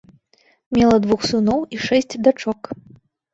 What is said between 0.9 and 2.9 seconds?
двух сыноў і шэсць дачок.